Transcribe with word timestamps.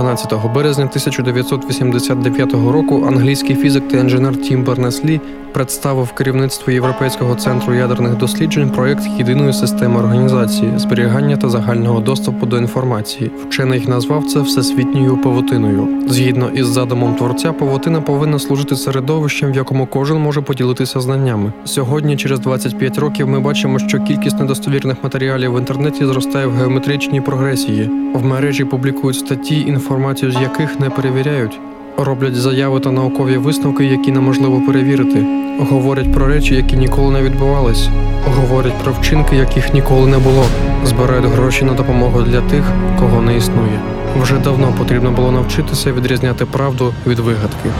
12 0.00 0.52
березня 0.54 0.84
1989 0.84 2.52
року 2.52 3.04
англійський 3.08 3.56
фізик 3.56 3.88
та 3.88 3.96
інженер 3.96 4.36
Тім 4.36 4.64
Бернес-Лі 4.64 5.20
представив 5.52 6.12
керівництву 6.12 6.72
Європейського 6.72 7.34
центру 7.34 7.74
ядерних 7.74 8.16
досліджень 8.16 8.70
проект 8.70 9.06
єдиної 9.18 9.52
системи 9.52 9.98
організації, 9.98 10.72
зберігання 10.76 11.36
та 11.36 11.48
загального 11.48 12.00
доступу 12.00 12.46
до 12.46 12.58
інформації. 12.58 13.30
Вчений 13.48 13.86
назвав 13.88 14.24
це 14.24 14.40
всесвітньою 14.40 15.16
павутиною. 15.16 15.88
Згідно 16.08 16.50
із 16.50 16.66
задумом 16.66 17.14
творця, 17.14 17.52
павутина 17.52 18.00
повинна 18.00 18.38
служити 18.38 18.76
середовищем, 18.76 19.52
в 19.52 19.56
якому 19.56 19.86
кожен 19.86 20.18
може 20.18 20.40
поділитися 20.40 21.00
знаннями. 21.00 21.52
Сьогодні, 21.64 22.16
через 22.16 22.40
25 22.40 22.98
років, 22.98 23.28
ми 23.28 23.40
бачимо, 23.40 23.78
що 23.78 24.00
кількість 24.00 24.40
недостовірних 24.40 24.96
матеріалів 25.02 25.54
в 25.54 25.58
інтернеті 25.58 26.06
зростає 26.06 26.46
в 26.46 26.52
геометричній 26.52 27.20
прогресії. 27.20 27.90
В 28.14 28.24
мережі 28.24 28.64
публікують 28.64 29.16
статті, 29.16 29.60
інформацію 29.90 30.32
з 30.32 30.34
яких 30.34 30.80
не 30.80 30.90
перевіряють. 30.90 31.60
Роблять 31.96 32.34
заяви 32.34 32.80
та 32.80 32.90
наукові 32.90 33.36
висновки, 33.36 33.84
які 33.84 34.12
неможливо 34.12 34.60
перевірити. 34.60 35.26
Говорять 35.70 36.12
про 36.12 36.26
речі, 36.26 36.54
які 36.54 36.76
ніколи 36.76 37.10
не 37.10 37.22
відбувались. 37.22 37.88
Говорять 38.36 38.82
про 38.84 38.92
вчинки, 38.92 39.36
яких 39.36 39.74
ніколи 39.74 40.06
не 40.06 40.18
було. 40.18 40.44
Збирають 40.84 41.26
гроші 41.26 41.64
на 41.64 41.72
допомогу 41.72 42.22
для 42.22 42.40
тих, 42.40 42.64
кого 42.98 43.22
не 43.22 43.36
існує. 43.36 43.80
Вже 44.22 44.38
давно 44.38 44.74
потрібно 44.78 45.10
було 45.10 45.32
навчитися 45.32 45.92
відрізняти 45.92 46.44
правду 46.44 46.94
від 47.06 47.18
вигадки. 47.18 47.70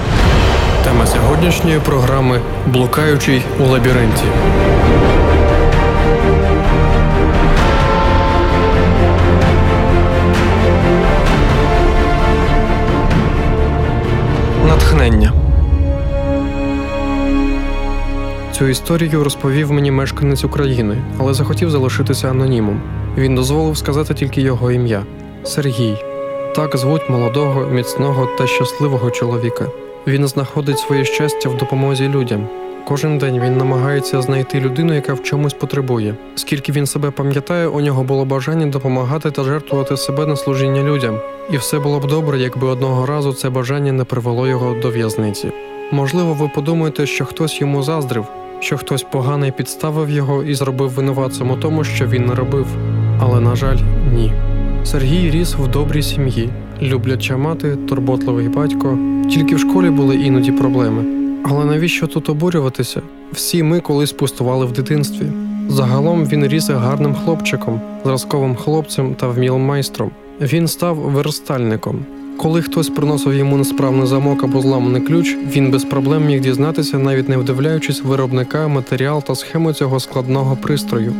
Тема 0.85 1.07
сьогоднішньої 1.07 1.79
програми 1.79 2.41
Блукаючий 2.67 3.43
у 3.61 3.65
лабіринті. 3.65 4.25
Цю 18.61 18.69
історію 18.69 19.25
розповів 19.25 19.73
мені 19.73 19.91
мешканець 19.91 20.45
України, 20.45 20.97
але 21.19 21.35
захотів 21.35 21.71
залишитися 21.71 22.31
анонімом. 22.31 22.81
Він 23.17 23.35
дозволив 23.35 23.77
сказати 23.77 24.15
тільки 24.15 24.41
його 24.41 24.73
ім'я 24.73 25.05
Сергій. 25.45 25.97
Так 26.55 26.77
звуть 26.77 27.11
молодого, 27.11 27.67
міцного 27.67 28.29
та 28.39 28.47
щасливого 28.47 29.11
чоловіка. 29.11 29.67
Він 30.07 30.29
знаходить 30.29 30.79
своє 30.79 31.05
щастя 31.05 31.49
в 31.49 31.57
допомозі 31.57 32.09
людям. 32.09 32.49
Кожен 32.85 33.19
день 33.19 33.41
він 33.41 33.57
намагається 33.57 34.23
знайти 34.23 34.61
людину, 34.61 34.95
яка 34.95 35.15
в 35.15 35.23
чомусь 35.23 35.55
потребує. 35.55 36.15
Скільки 36.35 36.73
він 36.73 36.87
себе 36.87 37.11
пам'ятає, 37.11 37.67
у 37.69 37.81
нього 37.81 38.03
було 38.03 38.25
бажання 38.25 38.67
допомагати 38.67 39.31
та 39.31 39.45
жертвувати 39.45 39.97
себе 39.97 40.27
на 40.27 40.37
служіння 40.37 40.83
людям. 40.83 41.21
І 41.53 41.57
все 41.57 41.79
було 41.79 42.01
б 42.01 42.07
добре, 42.07 42.39
якби 42.39 42.67
одного 42.67 43.07
разу 43.07 43.33
це 43.33 43.51
бажання 43.51 43.93
не 43.93 44.05
привело 44.05 44.47
його 44.47 44.77
до 44.83 44.91
в'язниці. 44.91 45.53
Можливо, 45.93 46.35
ви 46.35 46.49
подумаєте, 46.49 47.07
що 47.07 47.25
хтось 47.25 47.61
йому 47.61 47.83
заздрив, 47.83 48.27
що 48.61 48.77
хтось 48.77 49.03
поганий 49.03 49.53
підставив 49.53 50.11
його 50.11 50.43
і 50.43 50.55
зробив 50.55 50.91
винуватцем 50.91 51.51
у 51.51 51.57
тому, 51.57 51.85
що 51.85 52.07
він 52.07 52.27
не 52.27 52.35
робив. 52.35 52.67
Але, 53.21 53.41
на 53.41 53.57
жаль, 53.57 53.79
ні. 54.15 54.33
Сергій 54.85 55.31
ріс 55.31 55.55
в 55.55 55.69
добрій 55.69 56.03
сім'ї, 56.03 56.49
любляча 56.83 57.37
мати, 57.37 57.77
турботливий 57.77 58.49
батько. 58.49 58.99
Тільки 59.31 59.55
в 59.55 59.59
школі 59.59 59.91
були 59.91 60.17
іноді 60.17 60.53
проблеми. 60.53 61.05
Але 61.45 61.65
навіщо 61.65 62.07
тут 62.07 62.29
обурюватися? 62.29 63.03
Всі 63.33 63.63
ми 63.63 63.81
колись 63.81 64.13
пустували 64.13 64.67
в 64.67 64.73
дитинстві. 64.73 65.27
Загалом 65.69 66.27
він 66.27 66.47
ріс 66.47 66.71
гарним 66.71 67.15
хлопчиком, 67.15 67.81
зразковим 68.05 68.55
хлопцем 68.55 69.15
та 69.15 69.29
вмілим 69.29 69.63
майстром. 69.63 70.11
Він 70.41 70.69
став 70.69 70.97
верстальником. 70.97 72.05
Коли 72.43 72.63
хтось 72.63 72.89
приносив 72.89 73.35
йому 73.35 73.57
несправний 73.57 74.07
замок 74.07 74.45
або 74.45 74.61
зламаний 74.61 75.03
ключ, 75.03 75.37
він 75.53 75.71
без 75.71 75.85
проблем 75.85 76.27
міг 76.27 76.41
дізнатися, 76.41 76.99
навіть 76.99 77.29
не 77.29 77.37
вдивляючись 77.37 78.03
виробника, 78.03 78.69
матеріал 78.69 79.23
та 79.23 79.35
схему 79.35 79.73
цього 79.73 80.01
складного 80.01 80.57
пристрою. 80.57 81.13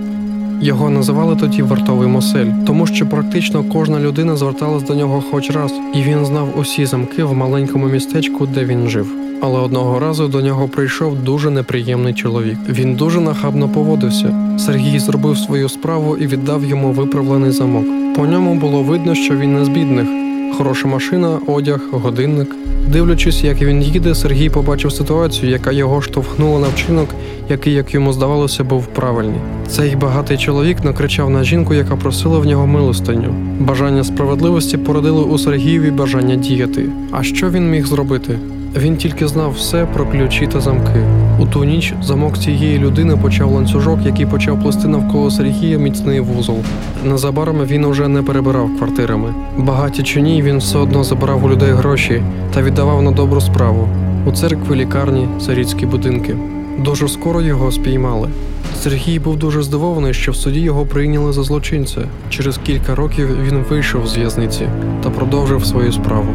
Його 0.61 0.91
називали 0.91 1.37
тоді 1.37 1.63
вартовий 1.63 2.09
мосель, 2.09 2.47
тому 2.67 2.87
що 2.87 3.07
практично 3.07 3.65
кожна 3.73 4.01
людина 4.01 4.37
зверталась 4.37 4.83
до 4.83 4.95
нього 4.95 5.25
хоч 5.31 5.51
раз, 5.51 5.73
і 5.95 6.03
він 6.03 6.25
знав 6.25 6.59
усі 6.59 6.87
замки 6.87 7.25
в 7.25 7.35
маленькому 7.35 7.87
містечку, 7.87 8.47
де 8.47 8.65
він 8.65 8.89
жив. 8.89 9.13
Але 9.41 9.59
одного 9.59 9.99
разу 9.99 10.29
до 10.29 10.41
нього 10.41 10.69
прийшов 10.69 11.19
дуже 11.25 11.51
неприємний 11.51 12.15
чоловік. 12.15 12.59
Він 12.69 12.95
дуже 12.95 13.21
нахабно 13.21 13.69
поводився. 13.69 14.57
Сергій 14.59 14.99
зробив 14.99 15.39
свою 15.39 15.69
справу 15.69 16.17
і 16.17 16.27
віддав 16.27 16.65
йому 16.65 16.93
виправлений 16.93 17.51
замок. 17.51 17.85
По 18.17 18.27
ньому 18.27 18.55
було 18.55 18.83
видно, 18.83 19.15
що 19.15 19.37
він 19.37 19.55
не 19.55 19.65
з 19.65 19.69
бідних. 19.69 20.30
Хороша 20.59 20.89
машина, 20.89 21.39
одяг, 21.47 21.81
годинник. 21.93 22.55
Дивлячись, 22.89 23.45
як 23.45 23.63
він 23.63 23.83
їде, 23.83 24.15
Сергій 24.15 24.51
побачив 24.51 24.93
ситуацію, 24.93 25.51
яка 25.53 25.73
його 25.73 26.03
штовхнула 26.03 26.61
на 26.61 26.69
вчинок, 26.69 27.09
який, 27.49 27.75
як 27.75 27.95
йому 27.95 28.13
здавалося, 28.13 28.65
був 28.65 28.87
правильний. 28.87 29.41
Цей 29.69 29.97
багатий 29.97 30.39
чоловік 30.39 30.85
накричав 30.85 31.31
на 31.31 31.45
жінку, 31.45 31.75
яка 31.75 31.97
просила 31.97 32.39
в 32.39 32.47
нього 32.47 32.67
милостиню. 32.67 33.35
Бажання 33.61 34.05
справедливості 34.05 34.79
породило 34.79 35.25
у 35.25 35.39
Сергієві 35.39 35.91
бажання 35.91 36.37
діяти. 36.37 36.87
А 37.11 37.23
що 37.23 37.51
він 37.51 37.71
міг 37.71 37.87
зробити? 37.87 38.39
Він 38.77 38.97
тільки 38.97 39.29
знав 39.29 39.53
все 39.53 39.87
про 39.87 40.07
ключі 40.07 40.47
та 40.47 40.61
замки. 40.61 41.07
У 41.41 41.47
ту 41.47 41.65
ніч 41.65 41.95
замок 42.03 42.39
цієї 42.39 42.79
людини 42.79 43.17
почав 43.17 43.51
ланцюжок, 43.51 43.99
який 44.05 44.27
почав 44.27 44.61
плести 44.63 44.89
навколо 44.89 45.31
Сергія 45.31 45.79
міцний 45.79 46.21
вузол. 46.21 46.59
Незабаром 47.05 47.65
він 47.65 47.85
уже 47.85 48.09
не 48.09 48.23
перебирав 48.23 48.77
квартирами. 48.79 49.35
Багаті 49.59 50.03
чи 50.03 50.21
ні, 50.21 50.43
він 50.43 50.59
все 50.59 50.79
одно 50.79 51.05
забирав 51.05 51.45
у 51.45 51.51
людей 51.51 51.71
гроші 51.71 52.23
та 52.55 52.63
віддавав 52.63 53.03
на 53.03 53.11
добру 53.11 53.41
справу 53.41 53.89
у 54.27 54.33
церкві, 54.33 54.75
лікарні, 54.75 55.29
царіцькі 55.41 55.87
будинки. 55.87 56.37
Дуже 56.85 57.09
скоро 57.09 57.41
його 57.41 57.73
спіймали. 57.73 58.29
Сергій 58.77 59.19
був 59.19 59.37
дуже 59.37 59.63
здивований, 59.63 60.15
що 60.15 60.33
в 60.33 60.37
суді 60.37 60.61
його 60.61 60.87
прийняли 60.87 61.33
за 61.33 61.43
злочинця. 61.43 62.01
Через 62.31 62.59
кілька 62.59 62.95
років 62.95 63.29
він 63.43 63.65
вийшов 63.71 64.07
з 64.07 64.17
в'язниці 64.17 64.69
та 65.03 65.11
продовжив 65.11 65.65
свою 65.67 65.93
справу. 65.93 66.29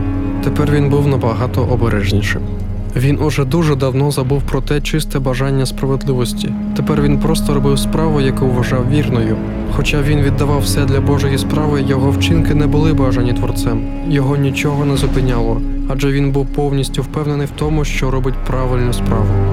Тепер 0.43 0.71
він 0.71 0.89
був 0.89 1.07
набагато 1.07 1.61
обережнішим. 1.61 2.41
Він 2.95 3.19
уже 3.19 3.45
дуже 3.45 3.75
давно 3.75 4.11
забув 4.11 4.43
про 4.43 4.61
те 4.61 4.81
чисте 4.81 5.19
бажання 5.19 5.65
справедливості. 5.65 6.53
Тепер 6.75 7.01
він 7.01 7.19
просто 7.19 7.53
робив 7.53 7.79
справу, 7.79 8.21
яку 8.21 8.47
вважав 8.47 8.89
вірною. 8.91 9.37
Хоча 9.75 10.01
він 10.01 10.21
віддавав 10.21 10.61
все 10.61 10.85
для 10.85 11.01
Божої 11.01 11.37
справи, 11.37 11.81
його 11.81 12.11
вчинки 12.11 12.53
не 12.53 12.67
були 12.67 12.93
бажані 12.93 13.33
творцем. 13.33 13.81
Його 14.09 14.37
нічого 14.37 14.85
не 14.85 14.97
зупиняло, 14.97 15.61
адже 15.89 16.11
він 16.11 16.31
був 16.31 16.45
повністю 16.45 17.01
впевнений 17.01 17.47
в 17.47 17.51
тому, 17.59 17.85
що 17.85 18.11
робить 18.11 18.35
правильну 18.47 18.93
справу. 18.93 19.44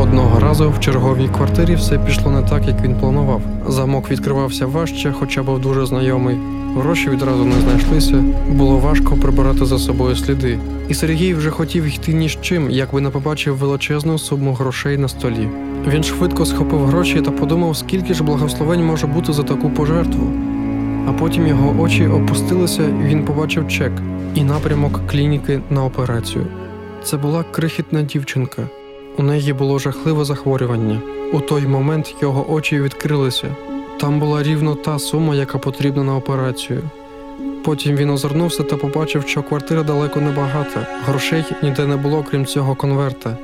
Одного 0.00 0.40
разу 0.40 0.70
в 0.70 0.80
черговій 0.80 1.28
квартирі 1.28 1.74
все 1.74 1.98
пішло 1.98 2.30
не 2.30 2.42
так, 2.42 2.66
як 2.66 2.82
він 2.82 2.94
планував. 2.94 3.42
Замок 3.66 4.10
відкривався 4.10 4.66
важче, 4.66 5.12
хоча 5.18 5.42
був 5.42 5.60
дуже 5.60 5.86
знайомий. 5.86 6.36
Гроші 6.76 7.10
відразу 7.10 7.44
не 7.44 7.60
знайшлися, 7.60 8.24
було 8.48 8.78
важко 8.78 9.16
прибирати 9.16 9.64
за 9.64 9.78
собою 9.78 10.16
сліди. 10.16 10.58
І 10.88 10.94
Сергій 10.94 11.34
вже 11.34 11.50
хотів 11.50 11.84
йти 11.84 12.12
ні 12.12 12.28
з 12.28 12.38
чим, 12.40 12.70
якби 12.70 13.00
не 13.00 13.10
побачив 13.10 13.56
величезну 13.56 14.18
суму 14.18 14.54
грошей 14.54 14.98
на 14.98 15.08
столі. 15.08 15.48
Він 15.88 16.02
швидко 16.02 16.46
схопив 16.46 16.86
гроші 16.86 17.20
та 17.20 17.30
подумав, 17.30 17.76
скільки 17.76 18.14
ж 18.14 18.24
благословень 18.24 18.84
може 18.84 19.06
бути 19.06 19.32
за 19.32 19.42
таку 19.42 19.70
пожертву. 19.70 20.32
А 21.08 21.12
потім 21.12 21.46
його 21.46 21.82
очі 21.82 22.06
опустилися, 22.06 22.82
і 22.82 23.04
він 23.04 23.24
побачив 23.24 23.68
чек 23.68 23.92
і 24.34 24.44
напрямок 24.44 25.00
клініки 25.06 25.60
на 25.70 25.84
операцію. 25.84 26.46
Це 27.04 27.16
була 27.16 27.44
крихітна 27.52 28.02
дівчинка. 28.02 28.62
У 29.18 29.22
неї 29.22 29.52
було 29.52 29.78
жахливе 29.78 30.24
захворювання. 30.24 31.00
У 31.32 31.40
той 31.40 31.66
момент 31.66 32.14
його 32.22 32.52
очі 32.52 32.80
відкрилися. 32.80 33.56
Там 34.00 34.20
була 34.20 34.42
рівно 34.42 34.74
та 34.74 34.98
сума, 34.98 35.34
яка 35.34 35.58
потрібна 35.58 36.04
на 36.04 36.16
операцію. 36.16 36.82
Потім 37.64 37.96
він 37.96 38.10
озирнувся 38.10 38.62
та 38.62 38.76
побачив, 38.76 39.28
що 39.28 39.42
квартира 39.42 39.82
далеко 39.82 40.20
не 40.20 40.30
багата. 40.30 40.86
Грошей 41.06 41.44
ніде 41.62 41.86
не 41.86 41.96
було, 41.96 42.24
крім 42.30 42.46
цього 42.46 42.74
конверта. 42.74 43.36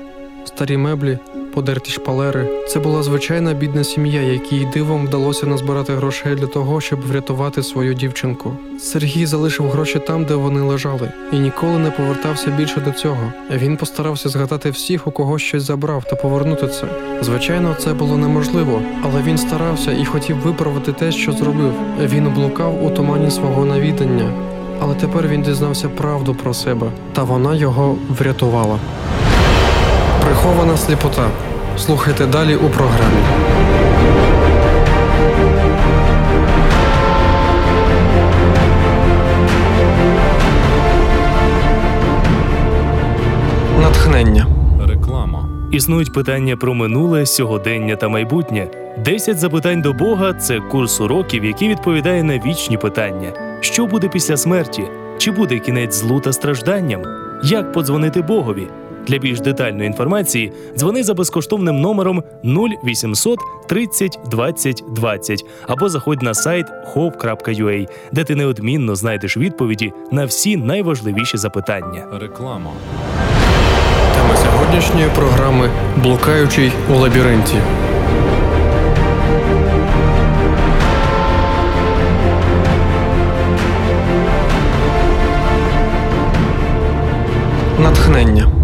Старі 0.45 0.77
меблі, 0.77 1.19
подерті 1.57 1.91
шпалери. 1.91 2.49
Це 2.69 2.81
була 2.81 3.03
звичайна 3.03 3.55
бідна 3.55 3.85
сім'я, 3.85 4.23
якій 4.23 4.65
дивом 4.65 5.07
вдалося 5.07 5.47
назбирати 5.47 5.95
грошей 5.95 6.35
для 6.35 6.47
того, 6.47 6.81
щоб 6.81 7.01
врятувати 7.01 7.63
свою 7.63 7.95
дівчинку. 7.95 8.53
Сергій 8.81 9.27
залишив 9.27 9.71
гроші 9.71 9.99
там, 10.07 10.25
де 10.25 10.35
вони 10.35 10.61
лежали, 10.61 11.13
і 11.33 11.39
ніколи 11.39 11.79
не 11.79 11.91
повертався 11.91 12.51
більше 12.51 12.81
до 12.81 12.91
цього. 12.91 13.33
Він 13.51 13.77
постарався 13.77 14.29
згадати 14.29 14.71
всіх, 14.71 15.07
у 15.07 15.11
кого 15.11 15.39
щось 15.39 15.63
забрав, 15.63 16.05
та 16.05 16.17
повернути 16.17 16.69
це. 16.69 16.89
Звичайно, 17.21 17.77
це 17.79 17.95
було 17.95 18.17
неможливо, 18.17 18.83
але 19.03 19.23
він 19.23 19.39
старався 19.39 19.93
і 19.93 20.05
хотів 20.05 20.37
виправити 20.37 20.93
те, 20.93 21.13
що 21.13 21.33
зробив. 21.33 21.73
Він 22.01 22.33
блукав 22.35 22.85
у 22.85 22.91
тумані 22.91 23.31
свого 23.31 23.65
навідання. 23.65 24.31
Але 24.81 24.95
тепер 24.95 25.29
він 25.29 25.43
дізнався 25.43 25.89
правду 25.89 26.35
про 26.35 26.55
себе, 26.55 26.91
та 27.13 27.23
вона 27.23 27.55
його 27.55 27.97
врятувала. 28.09 28.79
Прихована 30.27 30.77
сліпота. 30.77 31.31
Слухайте 31.79 32.27
далі 32.27 32.57
у 32.57 32.69
програмі. 32.71 33.21
Натхнення. 43.81 44.47
Реклама. 44.89 45.49
Існують 45.73 46.13
питання 46.13 46.57
про 46.57 46.75
минуле, 46.75 47.27
сьогодення 47.27 47.97
та 47.97 48.09
майбутнє. 48.09 48.69
«10 49.05 49.35
запитань 49.35 49.83
до 49.83 49.93
Бога 49.93 50.33
це 50.33 50.61
курс 50.61 51.01
уроків, 51.01 51.45
який 51.45 51.69
відповідає 51.69 52.23
на 52.23 52.39
вічні 52.39 52.77
питання: 52.77 53.33
що 53.61 53.87
буде 53.87 54.09
після 54.09 54.37
смерті? 54.37 54.83
Чи 55.19 55.31
буде 55.31 55.59
кінець 55.59 55.95
злу 55.95 56.21
та 56.21 56.33
стражданням? 56.33 57.03
Як 57.45 57.73
подзвонити 57.73 58.23
Богові? 58.23 58.69
Для 59.07 59.19
більш 59.19 59.41
детальної 59.41 59.87
інформації 59.87 60.53
дзвони 60.77 61.03
за 61.03 61.15
безкоштовним 61.15 61.81
номером 61.81 62.23
0800 62.45 63.39
30 63.69 64.19
20 64.31 64.85
20 64.89 65.45
або 65.67 65.89
заходь 65.89 66.23
на 66.23 66.35
сайт 66.35 66.67
hope.ua, 66.95 67.89
де 68.13 68.25
ти 68.25 68.35
неодмінно 68.35 68.97
знайдеш 68.97 69.37
відповіді 69.37 69.93
на 70.13 70.25
всі 70.25 70.57
найважливіші 70.57 71.37
запитання. 71.37 72.07
Реклама. 72.21 72.71
Тема 74.15 74.37
сьогоднішньої 74.37 75.09
програми 75.15 75.71
Блукаючий 76.03 76.73
у 76.91 76.99
лабіринті. 76.99 77.57
Натхнення. 87.79 88.56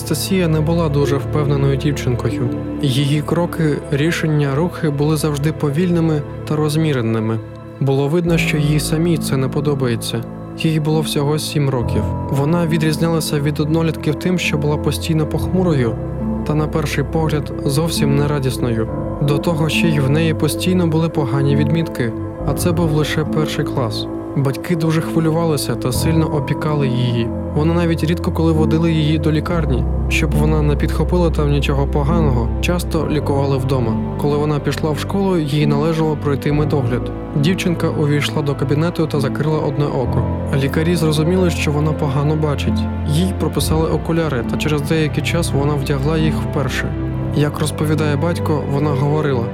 Анастасія 0.00 0.48
не 0.48 0.60
була 0.60 0.88
дуже 0.88 1.16
впевненою 1.16 1.76
дівчинкою. 1.76 2.48
Її 2.82 3.22
кроки, 3.22 3.78
рішення, 3.90 4.54
рухи 4.54 4.90
були 4.90 5.16
завжди 5.16 5.52
повільними 5.52 6.22
та 6.48 6.56
розміреними. 6.56 7.38
Було 7.80 8.08
видно, 8.08 8.38
що 8.38 8.56
їй 8.56 8.80
самій 8.80 9.18
це 9.18 9.36
не 9.36 9.48
подобається. 9.48 10.24
Їй 10.58 10.80
було 10.80 11.00
всього 11.00 11.38
сім 11.38 11.70
років. 11.70 12.02
Вона 12.30 12.66
відрізнялася 12.66 13.40
від 13.40 13.60
однолітків 13.60 14.14
тим, 14.14 14.38
що 14.38 14.58
була 14.58 14.76
постійно 14.76 15.26
похмурою 15.26 15.96
та, 16.46 16.54
на 16.54 16.68
перший 16.68 17.04
погляд, 17.04 17.52
зовсім 17.64 18.16
не 18.16 18.28
радісною. 18.28 18.88
До 19.22 19.38
того 19.38 19.68
ще 19.68 19.88
й 19.88 20.00
в 20.00 20.10
неї 20.10 20.34
постійно 20.34 20.86
були 20.86 21.08
погані 21.08 21.56
відмітки, 21.56 22.12
а 22.46 22.54
це 22.54 22.72
був 22.72 22.92
лише 22.92 23.24
перший 23.24 23.64
клас. 23.64 24.06
Батьки 24.36 24.76
дуже 24.76 25.00
хвилювалися 25.00 25.74
та 25.74 25.92
сильно 25.92 26.26
опікали 26.26 26.88
її. 26.88 27.28
Вони 27.54 27.74
навіть 27.74 28.04
рідко 28.04 28.32
коли 28.32 28.52
водили 28.52 28.92
її 28.92 29.18
до 29.18 29.32
лікарні, 29.32 29.84
щоб 30.08 30.30
вона 30.30 30.62
не 30.62 30.76
підхопила 30.76 31.30
там 31.30 31.50
нічого 31.50 31.86
поганого, 31.86 32.48
часто 32.60 33.08
лікували 33.10 33.56
вдома. 33.56 34.16
Коли 34.20 34.36
вона 34.36 34.58
пішла 34.58 34.90
в 34.90 34.98
школу, 34.98 35.38
їй 35.38 35.66
належало 35.66 36.16
пройти 36.16 36.52
медогляд. 36.52 37.12
Дівчинка 37.36 37.88
увійшла 37.88 38.42
до 38.42 38.54
кабінету 38.54 39.06
та 39.06 39.20
закрила 39.20 39.58
одне 39.58 39.86
око. 39.86 40.24
Лікарі 40.62 40.96
зрозуміли, 40.96 41.50
що 41.50 41.72
вона 41.72 41.92
погано 41.92 42.36
бачить. 42.36 42.78
Їй 43.08 43.34
прописали 43.40 43.90
окуляри, 43.90 44.44
та 44.50 44.56
через 44.56 44.82
деякий 44.82 45.24
час 45.24 45.52
вона 45.52 45.74
вдягла 45.74 46.18
їх 46.18 46.34
вперше. 46.34 46.94
Як 47.34 47.60
розповідає 47.60 48.16
батько, 48.16 48.62
вона 48.72 48.90
говорила: 48.90 49.44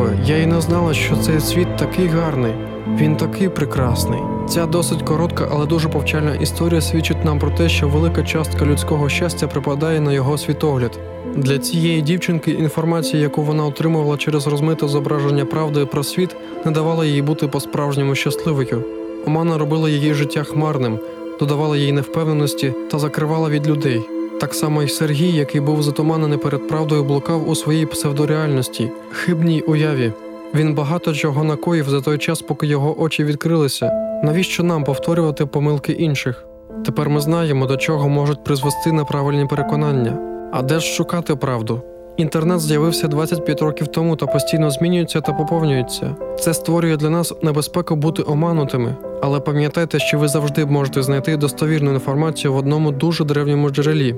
Татко, 0.00 0.24
я 0.26 0.36
й 0.36 0.46
не 0.46 0.60
знала, 0.60 0.94
що 0.94 1.16
цей 1.16 1.40
світ 1.40 1.76
такий 1.76 2.06
гарний. 2.06 2.52
Він 2.96 3.16
такий 3.16 3.48
прекрасний. 3.48 4.20
Ця 4.48 4.66
досить 4.66 5.02
коротка, 5.02 5.48
але 5.52 5.66
дуже 5.66 5.88
повчальна 5.88 6.34
історія 6.34 6.80
свідчить 6.80 7.24
нам 7.24 7.38
про 7.38 7.50
те, 7.50 7.68
що 7.68 7.88
велика 7.88 8.22
частка 8.22 8.64
людського 8.64 9.08
щастя 9.08 9.46
припадає 9.46 10.00
на 10.00 10.12
його 10.12 10.38
світогляд. 10.38 10.98
Для 11.36 11.58
цієї 11.58 12.02
дівчинки 12.02 12.50
інформація, 12.50 13.22
яку 13.22 13.42
вона 13.42 13.64
отримувала 13.64 14.16
через 14.16 14.46
розмите 14.46 14.88
зображення 14.88 15.44
правди 15.44 15.86
про 15.86 16.04
світ, 16.04 16.36
не 16.64 16.70
давала 16.70 17.06
їй 17.06 17.22
бути 17.22 17.48
по-справжньому 17.48 18.14
щасливою. 18.14 18.84
Омана 19.26 19.58
робила 19.58 19.90
її 19.90 20.14
життя 20.14 20.42
хмарним, 20.42 20.98
додавала 21.40 21.76
їй 21.76 21.92
невпевненості 21.92 22.74
та 22.90 22.98
закривала 22.98 23.48
від 23.48 23.66
людей. 23.66 24.19
Так 24.40 24.54
само 24.54 24.82
й 24.82 24.88
Сергій, 24.88 25.32
який 25.32 25.60
був 25.60 25.82
затуманений 25.82 26.38
перед 26.38 26.68
правдою, 26.68 27.04
блукав 27.04 27.48
у 27.48 27.54
своїй 27.54 27.86
псевдореальності, 27.86 28.90
хибній 29.12 29.60
уяві. 29.60 30.12
Він 30.54 30.74
багато 30.74 31.14
чого 31.14 31.44
накоїв 31.44 31.88
за 31.88 32.00
той 32.00 32.18
час, 32.18 32.42
поки 32.42 32.66
його 32.66 33.00
очі 33.00 33.24
відкрилися. 33.24 33.90
Навіщо 34.24 34.62
нам 34.62 34.84
повторювати 34.84 35.46
помилки 35.46 35.92
інших? 35.92 36.44
Тепер 36.84 37.08
ми 37.08 37.20
знаємо, 37.20 37.66
до 37.66 37.76
чого 37.76 38.08
можуть 38.08 38.44
призвести 38.44 38.92
неправильні 38.92 39.46
переконання. 39.46 40.18
А 40.52 40.62
де 40.62 40.80
ж 40.80 40.86
шукати 40.86 41.36
правду? 41.36 41.82
Інтернет 42.16 42.60
з'явився 42.60 43.08
25 43.08 43.62
років 43.62 43.86
тому 43.86 44.16
та 44.16 44.26
постійно 44.26 44.70
змінюється 44.70 45.20
та 45.20 45.32
поповнюється. 45.32 46.16
Це 46.40 46.54
створює 46.54 46.96
для 46.96 47.10
нас 47.10 47.32
небезпеку 47.42 47.96
бути 47.96 48.22
оманутими. 48.26 48.96
Але 49.22 49.40
пам'ятайте, 49.40 49.98
що 49.98 50.18
ви 50.18 50.28
завжди 50.28 50.66
можете 50.66 51.02
знайти 51.02 51.36
достовірну 51.36 51.92
інформацію 51.92 52.52
в 52.52 52.56
одному 52.56 52.90
дуже 52.92 53.24
древньому 53.24 53.70
джерелі. 53.70 54.14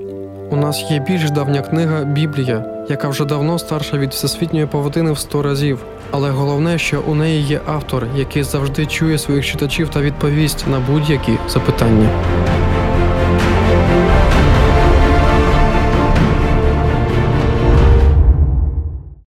У 0.50 0.56
нас 0.56 0.90
є 0.90 1.04
більш 1.08 1.30
давня 1.30 1.62
книга 1.62 2.04
Біблія, 2.04 2.64
яка 2.88 3.08
вже 3.08 3.24
давно 3.24 3.58
старша 3.58 3.98
від 3.98 4.10
всесвітньої 4.10 4.66
павутини 4.66 5.12
в 5.12 5.18
100 5.18 5.42
разів. 5.42 5.78
Але 6.10 6.30
головне, 6.30 6.78
що 6.78 7.02
у 7.08 7.14
неї 7.14 7.42
є 7.42 7.60
автор, 7.66 8.06
який 8.16 8.42
завжди 8.42 8.86
чує 8.86 9.18
своїх 9.18 9.46
читачів 9.46 9.88
та 9.88 10.00
відповість 10.00 10.66
на 10.66 10.80
будь-які 10.80 11.32
запитання. 11.48 12.08